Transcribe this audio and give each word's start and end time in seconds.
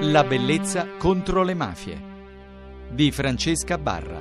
La 0.00 0.24
bellezza 0.24 0.86
contro 0.98 1.42
le 1.42 1.54
mafie 1.54 1.98
di 2.90 3.10
Francesca 3.10 3.78
Barra. 3.78 4.20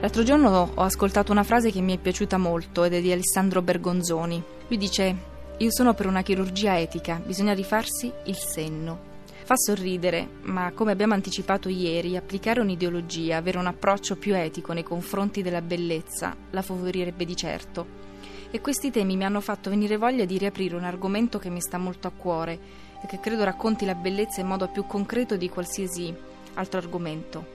L'altro 0.00 0.22
giorno 0.22 0.70
ho 0.72 0.82
ascoltato 0.82 1.32
una 1.32 1.42
frase 1.42 1.72
che 1.72 1.80
mi 1.80 1.96
è 1.96 1.98
piaciuta 1.98 2.38
molto 2.38 2.84
ed 2.84 2.94
è 2.94 3.00
di 3.00 3.10
Alessandro 3.10 3.62
Bergonzoni. 3.62 4.40
Lui 4.68 4.78
dice: 4.78 5.16
Io 5.58 5.72
sono 5.72 5.92
per 5.92 6.06
una 6.06 6.22
chirurgia 6.22 6.78
etica, 6.78 7.20
bisogna 7.24 7.52
rifarsi 7.52 8.12
il 8.26 8.36
senno. 8.36 9.10
Fa 9.42 9.56
sorridere, 9.56 10.28
ma 10.42 10.70
come 10.72 10.92
abbiamo 10.92 11.14
anticipato 11.14 11.68
ieri, 11.68 12.16
applicare 12.16 12.60
un'ideologia, 12.60 13.38
avere 13.38 13.58
un 13.58 13.66
approccio 13.66 14.14
più 14.14 14.36
etico 14.36 14.72
nei 14.72 14.84
confronti 14.84 15.42
della 15.42 15.62
bellezza, 15.62 16.36
la 16.50 16.62
favorirebbe 16.62 17.24
di 17.24 17.34
certo 17.36 18.02
e 18.54 18.60
questi 18.60 18.90
temi 18.90 19.16
mi 19.16 19.24
hanno 19.24 19.40
fatto 19.40 19.70
venire 19.70 19.96
voglia 19.96 20.26
di 20.26 20.36
riaprire 20.36 20.76
un 20.76 20.84
argomento 20.84 21.38
che 21.38 21.48
mi 21.48 21.62
sta 21.62 21.78
molto 21.78 22.06
a 22.06 22.12
cuore 22.14 22.58
e 23.02 23.06
che 23.06 23.18
credo 23.18 23.44
racconti 23.44 23.86
la 23.86 23.94
bellezza 23.94 24.42
in 24.42 24.46
modo 24.46 24.68
più 24.68 24.86
concreto 24.86 25.38
di 25.38 25.48
qualsiasi 25.48 26.14
altro 26.52 26.78
argomento, 26.78 27.46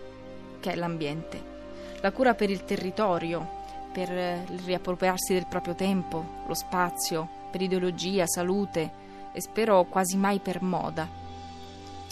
che 0.60 0.72
è 0.72 0.76
l'ambiente. 0.76 1.56
La 2.02 2.12
cura 2.12 2.34
per 2.34 2.50
il 2.50 2.66
territorio, 2.66 3.48
per 3.94 4.10
il 4.10 4.60
riappropriarsi 4.66 5.34
del 5.34 5.46
proprio 5.46 5.76
tempo, 5.76 6.44
lo 6.48 6.56
spazio, 6.56 7.30
per 7.52 7.62
ideologia, 7.62 8.26
salute 8.26 8.92
e 9.34 9.40
spero 9.40 9.84
quasi 9.84 10.18
mai 10.18 10.40
per 10.40 10.64
moda. 10.64 11.08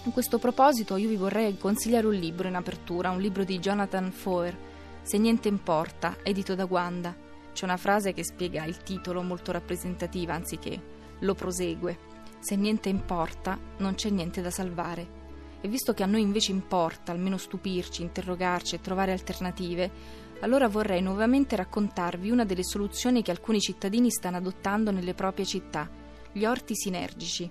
In 0.04 0.12
questo 0.12 0.38
proposito 0.38 0.96
io 0.96 1.10
vi 1.10 1.16
vorrei 1.16 1.58
consigliare 1.58 2.06
un 2.06 2.14
libro 2.14 2.48
in 2.48 2.54
apertura, 2.54 3.10
un 3.10 3.20
libro 3.20 3.44
di 3.44 3.58
Jonathan 3.58 4.12
Foer, 4.12 4.56
Se 5.02 5.18
niente 5.18 5.48
importa, 5.48 6.18
edito 6.24 6.56
da 6.56 6.66
Wanda 6.66 7.25
c'è 7.56 7.64
una 7.64 7.78
frase 7.78 8.12
che 8.12 8.26
spiega 8.26 8.66
il 8.66 8.80
titolo 8.80 9.24
molto 9.24 9.54
rappresentativa, 9.54 10.34
anziché 10.34 10.78
lo 11.20 11.34
prosegue. 11.34 11.98
Se 12.40 12.58
niente 12.58 12.90
importa, 12.90 13.58
non 13.78 13.96
c'è 13.96 14.10
niente 14.10 14.42
da 14.42 14.52
salvare. 14.52 15.24
E 15.62 15.68
visto 15.70 15.94
che 15.94 16.04
a 16.04 16.06
noi 16.06 16.20
invece 16.20 16.52
importa 16.52 17.14
almeno 17.14 17.38
stupirci, 17.38 18.02
interrogarci 18.02 18.76
e 18.76 18.82
trovare 18.82 19.14
alternative, 19.14 19.90
allora 20.42 20.68
vorrei 20.68 21.02
nuovamente 21.02 21.56
raccontarvi 21.56 22.30
una 22.30 22.44
delle 22.44 22.66
soluzioni 22.66 23.24
che 23.24 23.32
alcuni 23.32 23.62
cittadini 23.62 24.12
stanno 24.12 24.36
adottando 24.36 24.92
nelle 24.92 25.14
proprie 25.14 25.46
città, 25.46 25.90
gli 26.34 26.44
orti 26.44 26.76
sinergici, 26.76 27.50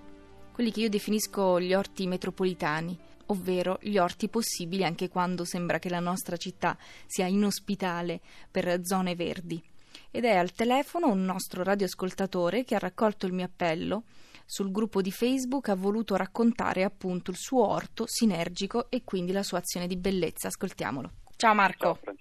quelli 0.53 0.71
che 0.71 0.81
io 0.81 0.91
definisco 0.91 1.59
gli 1.59 1.73
orti 1.73 2.07
metropolitani, 2.07 2.97
ovvero 3.29 3.79
gli 3.81 3.97
orti 3.97 4.29
possibili 4.29 4.85
anche 4.85 5.09
quando 5.09 5.47
sembra 5.47 5.79
che 5.79 5.89
la 5.89 5.99
nostra 5.99 6.37
città 6.37 6.77
sia 7.07 7.27
inospitale 7.27 8.21
per 8.51 8.81
zone 8.85 9.15
verdi 9.15 9.73
ed 10.15 10.25
è 10.25 10.37
al 10.37 10.53
telefono 10.53 11.11
un 11.11 11.25
nostro 11.25 11.65
radioascoltatore 11.65 12.63
che 12.63 12.77
ha 12.77 12.79
raccolto 12.79 13.27
il 13.27 13.33
mio 13.33 13.47
appello 13.47 14.05
sul 14.47 14.71
gruppo 14.71 15.03
di 15.03 15.11
Facebook 15.11 15.71
ha 15.71 15.75
voluto 15.75 16.15
raccontare 16.15 16.85
appunto 16.85 17.33
il 17.33 17.37
suo 17.37 17.67
orto 17.67 18.05
sinergico 18.07 18.89
e 18.91 19.03
quindi 19.03 19.33
la 19.33 19.43
sua 19.43 19.59
azione 19.59 19.89
di 19.89 19.97
bellezza. 19.97 20.47
Ascoltiamolo. 20.47 21.11
Ciao 21.35 21.53
Marco. 21.53 21.99
Ciao 22.01 22.15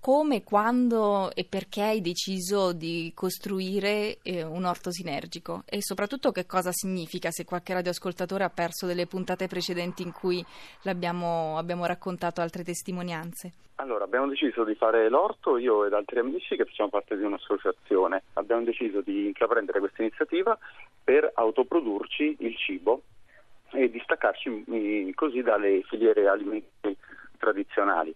come, 0.00 0.42
quando 0.42 1.30
e 1.34 1.44
perché 1.44 1.82
hai 1.82 2.00
deciso 2.00 2.72
di 2.72 3.12
costruire 3.14 4.18
eh, 4.22 4.42
un 4.42 4.64
orto 4.64 4.90
sinergico 4.90 5.62
e 5.66 5.82
soprattutto 5.82 6.32
che 6.32 6.46
cosa 6.46 6.72
significa 6.72 7.30
se 7.30 7.44
qualche 7.44 7.74
radioascoltatore 7.74 8.44
ha 8.44 8.50
perso 8.50 8.86
delle 8.86 9.06
puntate 9.06 9.46
precedenti 9.46 10.02
in 10.02 10.12
cui 10.12 10.44
abbiamo 10.84 11.86
raccontato 11.86 12.40
altre 12.40 12.64
testimonianze. 12.64 13.52
Allora, 13.80 14.04
abbiamo 14.04 14.28
deciso 14.28 14.62
di 14.62 14.74
fare 14.74 15.08
l'orto, 15.08 15.56
io 15.56 15.86
ed 15.86 15.94
altri 15.94 16.18
amici 16.18 16.54
che 16.54 16.66
facciamo 16.66 16.90
parte 16.90 17.16
di 17.16 17.24
un'associazione. 17.24 18.24
Abbiamo 18.34 18.62
deciso 18.62 19.00
di 19.00 19.26
intraprendere 19.26 19.78
questa 19.78 20.02
iniziativa 20.02 20.58
per 21.02 21.30
autoprodurci 21.32 22.36
il 22.40 22.56
cibo 22.58 23.02
e 23.72 23.90
distaccarci 23.90 24.64
mm, 24.70 25.10
così 25.14 25.40
dalle 25.40 25.82
filiere 25.88 26.28
alimentari 26.28 26.94
tradizionali. 27.38 28.14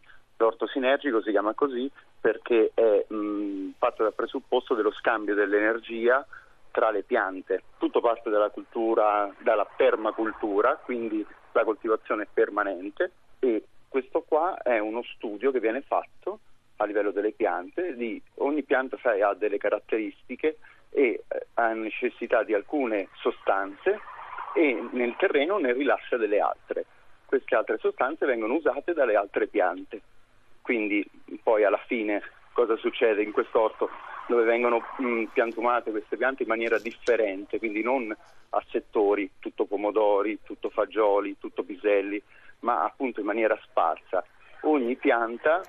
Sinergico 0.74 1.22
si 1.22 1.30
chiama 1.30 1.54
così 1.54 1.88
perché 2.20 2.72
è 2.74 3.04
mh, 3.06 3.74
fatto 3.78 4.02
dal 4.02 4.12
presupposto 4.12 4.74
dello 4.74 4.90
scambio 4.90 5.36
dell'energia 5.36 6.26
tra 6.72 6.90
le 6.90 7.04
piante. 7.04 7.62
Tutto 7.78 8.00
parte 8.00 8.28
dalla 8.28 8.50
cultura, 8.50 9.32
dalla 9.38 9.64
permacultura, 9.64 10.74
quindi 10.74 11.24
la 11.52 11.62
coltivazione 11.62 12.26
permanente 12.26 13.12
e 13.38 13.62
questo 13.88 14.22
qua 14.26 14.60
è 14.60 14.80
uno 14.80 15.04
studio 15.04 15.52
che 15.52 15.60
viene 15.60 15.82
fatto 15.82 16.40
a 16.78 16.84
livello 16.86 17.12
delle 17.12 17.30
piante, 17.30 17.94
di, 17.94 18.20
ogni 18.38 18.64
pianta 18.64 18.98
sai, 19.00 19.22
ha 19.22 19.32
delle 19.34 19.58
caratteristiche 19.58 20.56
e 20.90 21.22
eh, 21.28 21.46
ha 21.54 21.72
necessità 21.72 22.42
di 22.42 22.52
alcune 22.52 23.10
sostanze 23.20 24.00
e 24.56 24.88
nel 24.90 25.14
terreno 25.16 25.58
ne 25.58 25.72
rilascia 25.72 26.16
delle 26.16 26.40
altre. 26.40 26.84
Queste 27.26 27.54
altre 27.54 27.78
sostanze 27.78 28.26
vengono 28.26 28.54
usate 28.54 28.92
dalle 28.92 29.14
altre 29.14 29.46
piante. 29.46 30.00
Quindi 30.64 31.06
poi 31.42 31.62
alla 31.62 31.82
fine 31.86 32.22
cosa 32.54 32.74
succede 32.76 33.22
in 33.22 33.32
quest'orto 33.32 33.90
dove 34.26 34.44
vengono 34.44 34.82
mh, 34.96 35.24
piantumate 35.24 35.90
queste 35.90 36.16
piante 36.16 36.44
in 36.44 36.48
maniera 36.48 36.78
differente, 36.78 37.58
quindi 37.58 37.82
non 37.82 38.10
a 38.48 38.64
settori, 38.70 39.30
tutto 39.40 39.66
pomodori, 39.66 40.38
tutto 40.42 40.70
fagioli, 40.70 41.36
tutto 41.38 41.64
piselli, 41.64 42.22
ma 42.60 42.82
appunto 42.82 43.20
in 43.20 43.26
maniera 43.26 43.58
sparsa. 43.62 44.24
Ogni 44.62 44.96
pianta 44.96 45.60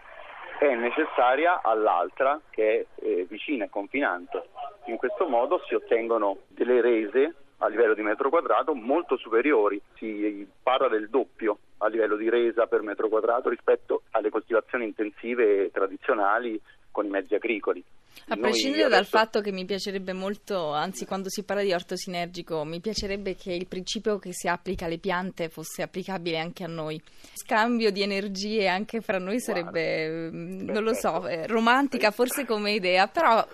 è 0.60 0.74
necessaria 0.76 1.62
all'altra 1.62 2.40
che 2.50 2.88
è 2.96 3.06
eh, 3.06 3.26
vicina 3.28 3.66
e 3.66 3.70
confinante. 3.70 4.44
In 4.86 4.96
questo 4.96 5.28
modo 5.28 5.62
si 5.68 5.74
ottengono 5.74 6.38
delle 6.48 6.80
rese 6.80 7.36
a 7.58 7.68
livello 7.68 7.96
di 7.96 8.02
metro 8.02 8.30
quadrato 8.30 8.74
molto 8.74 9.18
superiori, 9.18 9.82
si 9.96 10.48
parla 10.64 10.88
del 10.88 11.10
doppio 11.10 11.58
a 11.78 11.88
livello 11.88 12.16
di 12.16 12.30
resa 12.30 12.68
per 12.68 12.82
metro 12.82 13.10
quadrato 13.10 13.50
rispetto 13.50 14.04
alle 14.12 14.30
coltivazioni 14.30 14.86
intensive 14.86 15.70
tradizionali 15.72 16.60
con 16.92 17.06
i 17.06 17.10
mezzi 17.10 17.36
agricoli. 17.36 17.84
A 18.30 18.38
prescindere 18.38 18.86
adesso... 18.86 19.02
dal 19.02 19.06
fatto 19.06 19.42
che 19.42 19.52
mi 19.52 19.66
piacerebbe 19.66 20.14
molto, 20.14 20.72
anzi 20.72 21.06
quando 21.06 21.30
si 21.30 21.44
parla 21.44 21.62
di 21.62 21.74
orto 21.74 21.98
sinergico, 21.98 22.64
mi 22.64 22.80
piacerebbe 22.80 23.36
che 23.36 23.52
il 23.52 23.68
principio 23.68 24.18
che 24.18 24.32
si 24.32 24.48
applica 24.48 24.86
alle 24.86 24.98
piante 24.98 25.50
fosse 25.50 25.82
applicabile 25.82 26.40
anche 26.40 26.64
a 26.64 26.68
noi. 26.68 27.00
Scambio 27.34 27.92
di 27.92 28.02
energie 28.02 28.68
anche 28.68 29.02
fra 29.02 29.20
noi 29.20 29.42
sarebbe, 29.42 30.30
Guarda, 30.30 30.38
mm, 30.38 30.70
non 30.70 30.84
lo 30.84 30.94
so, 30.94 31.28
eh, 31.28 31.46
romantica 31.48 32.12
forse 32.12 32.46
come 32.46 32.72
idea, 32.72 33.08
però 33.08 33.46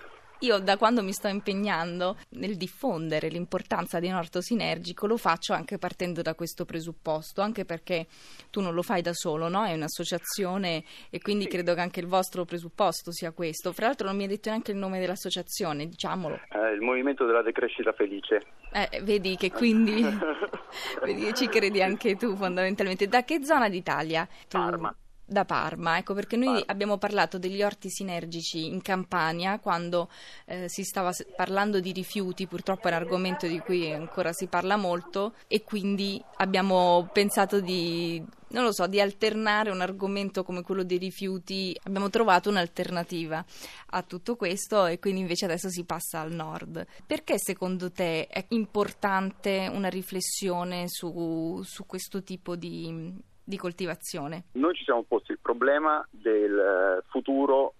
io 0.42 0.58
da 0.58 0.76
quando 0.76 1.02
mi 1.02 1.12
sto 1.12 1.28
impegnando 1.28 2.16
nel 2.30 2.56
diffondere 2.56 3.28
l'importanza 3.28 3.98
di 3.98 4.08
un 4.08 4.14
orto 4.14 4.40
sinergico 4.40 5.06
lo 5.06 5.16
faccio 5.16 5.52
anche 5.52 5.78
partendo 5.78 6.22
da 6.22 6.34
questo 6.34 6.64
presupposto, 6.64 7.40
anche 7.40 7.64
perché 7.64 8.06
tu 8.50 8.60
non 8.60 8.74
lo 8.74 8.82
fai 8.82 9.02
da 9.02 9.12
solo, 9.12 9.48
no? 9.48 9.64
È 9.64 9.72
un'associazione 9.72 10.84
e 11.10 11.20
quindi 11.20 11.44
sì. 11.44 11.50
credo 11.50 11.74
che 11.74 11.80
anche 11.80 12.00
il 12.00 12.06
vostro 12.06 12.44
presupposto 12.44 13.12
sia 13.12 13.32
questo. 13.32 13.72
Fra 13.72 13.86
l'altro 13.86 14.06
non 14.06 14.16
mi 14.16 14.22
hai 14.22 14.28
detto 14.28 14.48
neanche 14.48 14.72
il 14.72 14.78
nome 14.78 14.98
dell'associazione, 14.98 15.86
diciamolo. 15.86 16.40
Eh, 16.50 16.72
il 16.72 16.80
Movimento 16.80 17.24
della 17.24 17.42
Decrescita 17.42 17.92
Felice. 17.92 18.44
Eh, 18.72 19.00
vedi 19.02 19.36
che 19.36 19.50
quindi 19.50 20.02
vedi, 21.04 21.32
ci 21.34 21.48
credi 21.48 21.82
anche 21.82 22.16
tu 22.16 22.34
fondamentalmente. 22.34 23.06
Da 23.06 23.22
che 23.24 23.44
zona 23.44 23.68
d'Italia? 23.68 24.26
Tu... 24.48 24.58
Parma 24.58 24.94
da 25.32 25.44
Parma, 25.44 25.98
ecco 25.98 26.14
perché 26.14 26.36
noi 26.36 26.46
Parma. 26.46 26.64
abbiamo 26.66 26.98
parlato 26.98 27.38
degli 27.38 27.62
orti 27.62 27.90
sinergici 27.90 28.66
in 28.66 28.80
Campania 28.82 29.58
quando 29.58 30.08
eh, 30.46 30.68
si 30.68 30.84
stava 30.84 31.12
parlando 31.34 31.80
di 31.80 31.92
rifiuti, 31.92 32.46
purtroppo 32.46 32.88
è 32.88 32.90
un 32.90 32.98
argomento 32.98 33.46
di 33.46 33.58
cui 33.58 33.90
ancora 33.90 34.32
si 34.32 34.46
parla 34.46 34.76
molto 34.76 35.34
e 35.48 35.64
quindi 35.64 36.22
abbiamo 36.36 37.08
pensato 37.12 37.60
di, 37.60 38.22
non 38.48 38.64
lo 38.64 38.72
so, 38.72 38.86
di 38.86 39.00
alternare 39.00 39.70
un 39.70 39.80
argomento 39.80 40.44
come 40.44 40.62
quello 40.62 40.84
dei 40.84 40.98
rifiuti, 40.98 41.76
abbiamo 41.84 42.10
trovato 42.10 42.48
un'alternativa 42.48 43.44
a 43.90 44.02
tutto 44.02 44.36
questo 44.36 44.86
e 44.86 44.98
quindi 44.98 45.20
invece 45.20 45.46
adesso 45.46 45.68
si 45.68 45.84
passa 45.84 46.20
al 46.20 46.32
nord. 46.32 46.86
Perché 47.06 47.34
secondo 47.38 47.90
te 47.90 48.26
è 48.26 48.44
importante 48.48 49.68
una 49.72 49.88
riflessione 49.88 50.84
su, 50.88 51.60
su 51.64 51.86
questo 51.86 52.22
tipo 52.22 52.56
di 52.56 53.30
di 53.44 53.56
coltivazione? 53.56 54.44
Noi 54.52 54.74
ci 54.74 54.84
siamo 54.84 55.02
posti 55.02 55.32
il 55.32 55.38
problema 55.40 56.06
del 56.10 56.58
eh, 56.58 57.02
futuro 57.08 57.74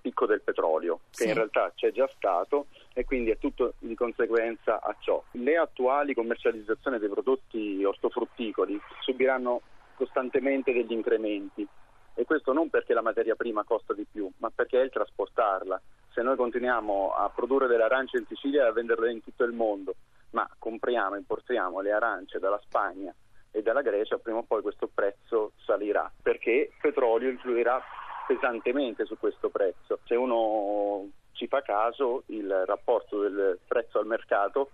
picco 0.00 0.26
del 0.26 0.40
petrolio, 0.40 1.00
che 1.10 1.24
sì. 1.24 1.28
in 1.28 1.34
realtà 1.34 1.72
c'è 1.74 1.92
già 1.92 2.08
stato 2.16 2.66
e 2.94 3.04
quindi 3.04 3.30
è 3.30 3.38
tutto 3.38 3.74
di 3.78 3.94
conseguenza 3.94 4.80
a 4.80 4.96
ciò. 4.98 5.22
Le 5.32 5.56
attuali 5.56 6.14
commercializzazioni 6.14 6.98
dei 6.98 7.08
prodotti 7.08 7.84
ortofrutticoli 7.84 8.80
subiranno 9.00 9.60
costantemente 9.94 10.72
degli 10.72 10.92
incrementi 10.92 11.66
e 12.14 12.24
questo 12.24 12.52
non 12.52 12.70
perché 12.70 12.94
la 12.94 13.02
materia 13.02 13.34
prima 13.34 13.64
costa 13.64 13.92
di 13.92 14.06
più, 14.10 14.30
ma 14.38 14.50
perché 14.54 14.80
è 14.80 14.84
il 14.84 14.90
trasportarla. 14.90 15.80
Se 16.12 16.22
noi 16.22 16.36
continuiamo 16.36 17.12
a 17.12 17.28
produrre 17.28 17.66
delle 17.66 17.82
arance 17.82 18.16
in 18.16 18.26
Sicilia 18.26 18.64
e 18.64 18.68
a 18.68 18.72
venderle 18.72 19.10
in 19.10 19.22
tutto 19.22 19.42
il 19.44 19.52
mondo, 19.52 19.96
ma 20.30 20.48
compriamo 20.58 21.16
e 21.16 21.18
importiamo 21.18 21.80
le 21.80 21.92
arance 21.92 22.38
dalla 22.38 22.60
Spagna 22.64 23.12
e 23.54 23.62
dalla 23.62 23.82
Grecia, 23.82 24.18
prima 24.18 24.38
o 24.38 24.42
poi 24.42 24.62
questo 24.62 24.90
prezzo 24.92 25.52
salirà, 25.64 26.10
perché 26.20 26.50
il 26.50 26.78
petrolio 26.80 27.30
influirà 27.30 27.80
pesantemente 28.26 29.04
su 29.04 29.16
questo 29.16 29.48
prezzo. 29.48 30.00
Se 30.06 30.16
uno 30.16 31.08
ci 31.32 31.46
fa 31.46 31.62
caso, 31.62 32.24
il 32.26 32.64
rapporto 32.66 33.20
del 33.20 33.60
prezzo 33.64 34.00
al 34.00 34.06
mercato 34.06 34.70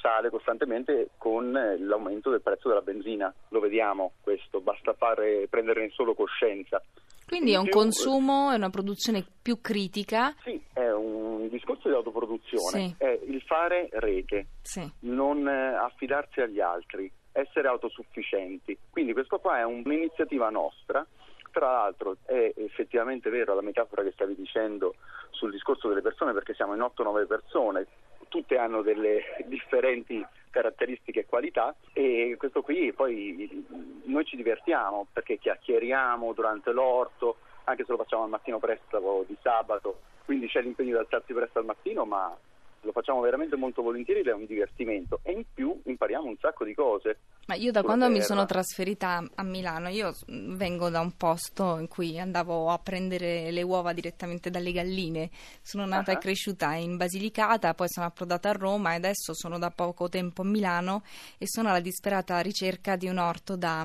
sale 0.00 0.30
costantemente 0.30 1.10
con 1.18 1.50
l'aumento 1.50 2.30
del 2.30 2.40
prezzo 2.40 2.68
della 2.68 2.82
benzina. 2.82 3.34
Lo 3.48 3.58
vediamo 3.58 4.12
questo, 4.20 4.60
basta 4.60 4.94
fare, 4.94 5.48
prenderne 5.48 5.90
solo 5.90 6.14
coscienza. 6.14 6.80
Quindi 7.26 7.52
è 7.52 7.56
un 7.56 7.68
consumo, 7.68 8.50
è 8.50 8.56
una 8.56 8.70
produzione 8.70 9.24
più 9.42 9.60
critica? 9.60 10.34
Sì, 10.42 10.60
è 10.72 10.90
un 10.90 11.48
discorso 11.48 11.88
di 11.88 11.94
autoproduzione, 11.94 12.88
sì. 12.88 12.94
è 12.98 13.20
il 13.24 13.40
fare 13.42 13.88
rete, 13.92 14.46
sì. 14.62 14.88
non 15.00 15.46
eh, 15.46 15.74
affidarsi 15.76 16.40
agli 16.40 16.60
altri, 16.60 17.10
essere 17.32 17.68
autosufficienti. 17.68 18.76
Quindi 18.90 19.12
questa 19.12 19.38
qua 19.38 19.58
è 19.58 19.64
un'iniziativa 19.64 20.50
nostra 20.50 21.06
tra 21.50 21.72
l'altro 21.72 22.16
è 22.24 22.52
effettivamente 22.56 23.28
vero 23.30 23.54
la 23.54 23.62
metafora 23.62 24.02
che 24.02 24.12
stavi 24.12 24.34
dicendo 24.34 24.94
sul 25.30 25.50
discorso 25.50 25.88
delle 25.88 26.02
persone 26.02 26.32
perché 26.32 26.54
siamo 26.54 26.74
in 26.74 26.80
8-9 26.80 27.26
persone, 27.26 27.86
tutte 28.28 28.56
hanno 28.56 28.82
delle 28.82 29.22
differenti 29.46 30.24
caratteristiche 30.50 31.20
e 31.20 31.26
qualità 31.26 31.74
e 31.92 32.34
questo 32.38 32.62
qui 32.62 32.92
poi 32.92 33.66
noi 34.04 34.24
ci 34.24 34.36
divertiamo 34.36 35.06
perché 35.12 35.38
chiacchieriamo 35.38 36.32
durante 36.32 36.72
l'orto, 36.72 37.36
anche 37.64 37.84
se 37.84 37.92
lo 37.92 37.98
facciamo 37.98 38.24
al 38.24 38.30
mattino 38.30 38.58
presto 38.58 39.24
di 39.26 39.36
sabato, 39.42 40.00
quindi 40.24 40.48
c'è 40.48 40.62
l'impegno 40.62 40.92
di 40.92 40.98
alzarsi 40.98 41.32
presto 41.32 41.58
al 41.58 41.64
mattino 41.64 42.04
ma 42.04 42.36
lo 42.82 42.92
facciamo 42.92 43.20
veramente 43.20 43.56
molto 43.56 43.82
volentieri 43.82 44.20
ed 44.20 44.28
è 44.28 44.32
un 44.32 44.46
divertimento 44.46 45.20
e 45.22 45.32
in 45.32 45.44
più 45.52 45.80
impariamo 45.84 46.26
un 46.26 46.36
sacco 46.38 46.64
di 46.64 46.74
cose. 46.74 47.18
Ma 47.46 47.56
io 47.56 47.72
da 47.72 47.82
quando 47.82 48.04
terra. 48.04 48.16
mi 48.16 48.22
sono 48.22 48.46
trasferita 48.46 49.28
a 49.34 49.42
Milano, 49.42 49.88
io 49.88 50.14
vengo 50.28 50.88
da 50.88 51.00
un 51.00 51.16
posto 51.16 51.78
in 51.78 51.88
cui 51.88 52.16
andavo 52.16 52.70
a 52.70 52.78
prendere 52.78 53.50
le 53.50 53.62
uova 53.62 53.92
direttamente 53.92 54.50
dalle 54.50 54.70
galline, 54.70 55.30
sono 55.60 55.84
nata 55.84 56.12
uh-huh. 56.12 56.18
e 56.18 56.20
cresciuta 56.20 56.74
in 56.74 56.96
Basilicata, 56.96 57.74
poi 57.74 57.88
sono 57.88 58.06
approdata 58.06 58.50
a 58.50 58.52
Roma 58.52 58.92
e 58.92 58.96
adesso 58.96 59.34
sono 59.34 59.58
da 59.58 59.72
poco 59.72 60.08
tempo 60.08 60.42
a 60.42 60.44
Milano 60.44 61.02
e 61.38 61.46
sono 61.48 61.70
alla 61.70 61.80
disperata 61.80 62.38
ricerca 62.38 62.94
di 62.94 63.08
un 63.08 63.18
orto 63.18 63.56
da 63.56 63.84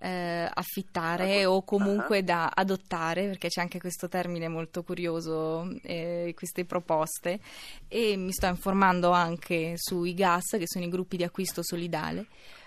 eh, 0.00 0.50
affittare 0.52 1.44
o 1.44 1.62
comunque 1.62 2.18
uh-huh. 2.18 2.24
da 2.24 2.50
adottare, 2.52 3.26
perché 3.26 3.46
c'è 3.46 3.60
anche 3.60 3.78
questo 3.78 4.08
termine 4.08 4.48
molto 4.48 4.82
curioso, 4.82 5.70
eh, 5.82 6.34
queste 6.36 6.64
proposte, 6.64 7.38
e 7.86 8.16
mi 8.16 8.32
sto 8.32 8.46
informando 8.46 9.12
anche 9.12 9.74
sui 9.76 10.14
GAS, 10.14 10.56
che 10.58 10.66
sono 10.66 10.84
i 10.84 10.88
gruppi 10.88 11.16
di 11.16 11.22
acquisto 11.22 11.62
solidale 11.62 12.26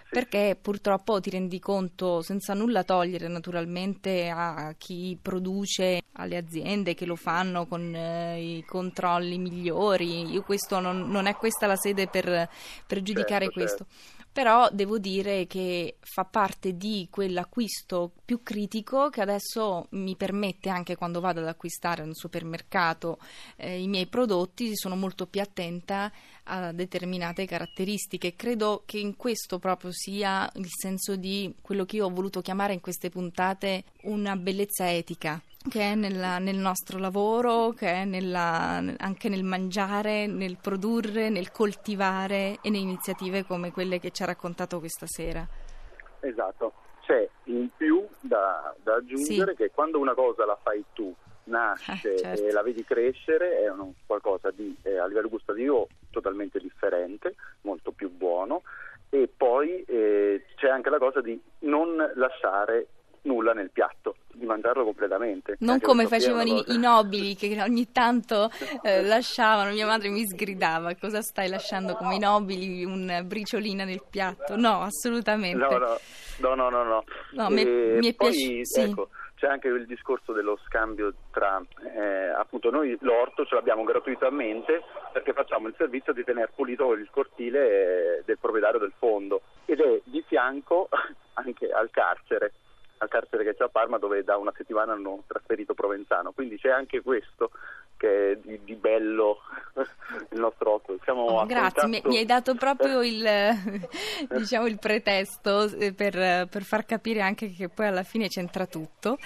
perché 0.09 0.57
purtroppo 0.59 1.19
ti 1.19 1.29
rendi 1.29 1.59
conto, 1.59 2.21
senza 2.21 2.53
nulla 2.53 2.83
togliere 2.83 3.27
naturalmente 3.27 4.29
a 4.29 4.73
chi 4.77 5.17
produce, 5.21 6.01
alle 6.13 6.37
aziende 6.37 6.93
che 6.93 7.05
lo 7.05 7.15
fanno 7.15 7.67
con 7.67 7.93
eh, 7.93 8.57
i 8.57 8.65
controlli 8.65 9.37
migliori, 9.37 10.31
io 10.31 10.41
questo 10.43 10.79
non, 10.79 11.09
non, 11.09 11.27
è 11.27 11.35
questa 11.35 11.67
la 11.67 11.75
sede 11.75 12.07
per, 12.07 12.49
per 12.85 13.01
giudicare 13.01 13.45
certo, 13.45 13.59
questo. 13.59 13.85
Certo. 13.89 14.15
Però 14.37 14.69
devo 14.71 14.99
dire 14.99 15.47
che 15.47 15.97
fa 15.99 16.23
parte 16.23 16.77
di 16.77 17.07
quell'acquisto 17.09 18.11
più 18.23 18.43
critico 18.43 19.09
che 19.09 19.21
adesso 19.21 19.87
mi 19.91 20.15
permette 20.15 20.69
anche 20.69 20.95
quando 20.95 21.19
vado 21.19 21.39
ad 21.39 21.47
acquistare 21.47 22.03
in 22.03 22.09
un 22.09 22.13
supermercato 22.13 23.17
eh, 23.55 23.81
i 23.81 23.87
miei 23.87 24.05
prodotti, 24.05 24.75
sono 24.75 24.95
molto 24.95 25.25
più 25.25 25.41
attenta 25.41 26.11
a 26.47 26.71
determinate 26.71 27.45
caratteristiche. 27.45 28.35
Credo 28.35 28.83
che 28.85 28.97
in 28.97 29.15
questo 29.15 29.59
proprio 29.59 29.91
sia 29.91 30.49
il 30.55 30.69
senso 30.69 31.15
di 31.15 31.53
quello 31.61 31.85
che 31.85 31.97
io 31.97 32.05
ho 32.05 32.09
voluto 32.09 32.41
chiamare 32.41 32.73
in 32.73 32.81
queste 32.81 33.09
puntate 33.09 33.83
una 34.03 34.35
bellezza 34.35 34.91
etica 34.91 35.41
che 35.69 35.81
è 35.81 35.95
nella, 35.95 36.39
nel 36.39 36.55
nostro 36.55 36.97
lavoro, 36.97 37.71
che 37.71 37.87
è 37.87 38.05
nella, 38.05 38.81
anche 38.97 39.29
nel 39.29 39.43
mangiare, 39.43 40.25
nel 40.25 40.57
produrre, 40.61 41.29
nel 41.29 41.51
coltivare 41.51 42.59
e 42.61 42.69
nelle 42.69 42.83
iniziative 42.83 43.43
come 43.43 43.71
quelle 43.71 43.99
che 43.99 44.11
ci 44.11 44.23
ha 44.23 44.27
raccontato 44.27 44.79
questa 44.79 45.05
sera. 45.07 45.45
Esatto, 46.21 46.73
c'è 47.01 47.27
in 47.45 47.69
più 47.75 48.05
da, 48.19 48.73
da 48.83 48.95
aggiungere 48.95 49.51
sì. 49.51 49.57
che 49.57 49.71
quando 49.71 49.99
una 49.99 50.13
cosa 50.13 50.45
la 50.45 50.57
fai 50.61 50.83
tu, 50.93 51.13
nasce 51.47 52.13
eh, 52.13 52.17
certo. 52.17 52.45
e 52.45 52.51
la 52.51 52.61
vedi 52.61 52.83
crescere, 52.83 53.59
è 53.59 53.69
un, 53.69 53.91
qualcosa 54.05 54.51
di, 54.51 54.75
eh, 54.83 54.97
a 54.97 55.07
livello 55.07 55.29
gustativo 55.29 55.87
totalmente 56.09 56.59
differente, 56.59 57.35
molto 57.61 57.91
più 57.91 58.09
buono 58.09 58.63
e 59.09 59.29
poi 59.35 59.83
eh, 59.83 60.45
c'è 60.55 60.69
anche 60.69 60.89
la 60.89 60.97
cosa 60.97 61.21
di 61.21 61.39
non 61.59 61.95
lasciare 62.15 62.87
nulla 63.21 63.51
nel 63.53 63.69
piatto, 63.71 64.15
di 64.33 64.45
mangiarlo 64.45 64.83
completamente. 64.83 65.57
Non 65.59 65.79
come 65.79 66.07
facevano 66.07 66.43
i, 66.43 66.63
i, 66.67 66.77
nobili 66.77 67.35
che 67.35 67.61
ogni 67.61 67.91
tanto 67.91 68.49
eh, 68.81 69.03
lasciavano, 69.03 69.71
mia 69.71 69.85
madre 69.85 70.09
mi 70.09 70.25
sgridava, 70.25 70.95
cosa 70.95 71.21
stai 71.21 71.49
lasciando 71.49 71.95
come 71.95 72.15
i 72.15 72.19
nobili 72.19 72.83
un 72.83 73.23
briciolina 73.25 73.83
nel 73.83 74.01
piatto? 74.09 74.55
No, 74.55 74.81
assolutamente. 74.81 75.57
No, 75.57 75.77
no, 75.77 75.97
no, 76.37 76.55
no, 76.55 76.69
no. 76.69 76.83
no. 76.83 77.03
no 77.31 77.49
mi, 77.49 77.65
mi, 77.65 78.07
è 78.07 78.13
piaciuto. 78.13 78.63
Sì. 78.63 78.81
Ecco, 78.81 79.09
c'è 79.37 79.47
anche 79.47 79.67
il 79.67 79.85
discorso 79.85 80.33
dello 80.33 80.57
scambio 80.65 81.13
tra, 81.31 81.63
eh, 81.95 82.29
appunto 82.29 82.71
noi 82.71 82.97
l'orto 83.01 83.45
ce 83.45 83.53
l'abbiamo 83.53 83.83
gratuitamente 83.83 84.83
perché 85.13 85.33
facciamo 85.33 85.67
il 85.67 85.75
servizio 85.77 86.11
di 86.11 86.23
tenere 86.23 86.51
pulito 86.53 86.93
il 86.93 87.07
cortile 87.11 88.17
eh, 88.17 88.23
del 88.25 88.39
proprietario 88.39 88.79
del 88.79 88.93
fondo 88.97 89.41
ed 89.65 89.79
è 89.79 90.01
di 90.05 90.23
fianco 90.27 90.89
anche 91.35 91.71
al 91.71 91.89
carcere 91.91 92.53
al 92.97 93.09
carcere 93.09 93.43
che 93.43 93.55
c'è 93.55 93.63
a 93.63 93.69
Parma 93.69 93.97
dove 93.97 94.23
da 94.23 94.37
una 94.37 94.53
settimana 94.55 94.93
hanno 94.93 95.23
trasferito 95.27 95.73
Provenzano, 95.73 96.31
quindi 96.31 96.57
c'è 96.57 96.69
anche 96.69 97.01
questo 97.01 97.51
che 97.97 98.31
è 98.31 98.35
di, 98.37 98.59
di 98.63 98.75
bello 98.75 99.39
il 100.31 100.39
nostro 100.39 100.73
occhio. 100.73 100.97
Oh, 101.07 101.45
grazie, 101.45 101.87
mi, 101.87 102.01
mi, 102.05 102.17
hai 102.17 102.25
dato 102.25 102.55
proprio 102.55 103.01
il, 103.01 103.23
diciamo, 104.29 104.67
il 104.67 104.77
pretesto 104.79 105.63
eh, 105.63 105.93
per, 105.93 106.47
per, 106.47 106.63
far 106.63 106.85
capire 106.85 107.21
anche 107.21 107.51
che 107.51 107.69
poi 107.69 107.87
alla 107.87 108.03
fine 108.03 108.27
c'entra 108.27 108.65
tutto. 108.65 109.17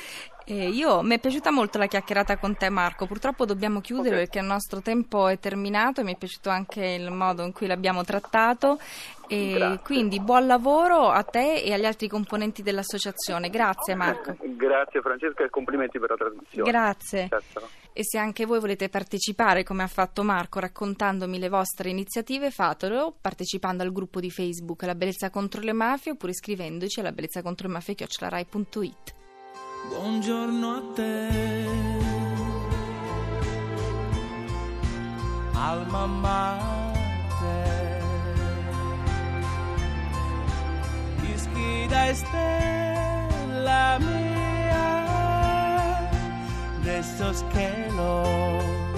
E 0.46 0.70
io, 0.70 1.02
mi 1.02 1.16
è 1.16 1.20
piaciuta 1.20 1.52
molto 1.52 1.78
la 1.78 1.86
chiacchierata 1.86 2.38
con 2.38 2.58
te 2.58 2.70
Marco, 2.70 3.06
purtroppo 3.06 3.46
dobbiamo 3.46 3.80
chiudere 3.80 4.16
okay. 4.16 4.20
perché 4.26 4.40
il 4.40 4.46
nostro 4.46 4.82
tempo 4.82 5.28
è 5.28 5.38
terminato 5.40 6.02
e 6.02 6.04
mi 6.04 6.14
è 6.14 6.18
piaciuto 6.18 6.50
anche 6.50 6.84
il 6.84 7.12
modo 7.12 7.44
in 7.44 7.52
cui 7.52 7.68
l'abbiamo 7.68 8.04
trattato 8.04 8.80
e 9.28 9.80
quindi 9.84 10.20
buon 10.20 10.46
lavoro 10.46 11.10
a 11.10 11.24
te 11.24 11.62
e 11.62 11.72
agli 11.72 11.86
altri 11.86 12.10
componenti 12.10 12.64
dell'associazione. 12.64 13.50
Grazie 13.50 13.96
Marco. 13.96 14.36
Grazie 14.42 15.00
Francesca 15.02 15.46
e 15.46 15.50
complimenti 15.50 16.00
per 16.00 16.10
la 16.10 16.16
trasmissione. 16.18 16.70
Grazie. 16.70 17.28
Certo. 17.30 17.70
E 17.94 18.04
se 18.04 18.18
anche 18.18 18.46
voi 18.46 18.60
volete 18.60 18.90
partecipare 18.90 19.64
come 19.64 19.84
ha 19.84 19.88
fatto 19.88 20.24
Marco 20.24 20.60
raccontandomi 20.60 21.40
le 21.40 21.50
vostre 21.50 21.90
iniziative, 21.90 22.52
fatelo 22.52 23.16
partecipando 23.20 23.84
al 23.84 23.92
gruppo 23.92 24.20
di 24.20 24.30
Facebook 24.30 24.84
La 24.84 24.96
Bellezza 24.96 25.30
contro 25.30 25.62
le 25.62 25.74
Mafie 25.74 26.12
oppure 26.12 26.34
scrivendoci 26.34 27.00
alla 27.00 27.12
bellezza 27.12 27.42
contro 27.42 27.68
le 27.68 27.74
mafie 27.74 27.96
chiocciolarai.it. 27.96 29.20
Buongiorno 29.90 30.78
a 30.78 30.82
te, 30.96 31.30
alma 35.56 36.08
mater, 36.08 38.02
ispira 41.34 42.10
estela 42.10 44.00
mía. 44.00 44.88
De 46.84 47.00
esos 47.00 47.44
que 47.54 47.68
los 47.96 48.91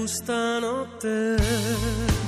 gusta 0.00 0.58
notte 0.60 2.19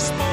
baseball. 0.00 0.29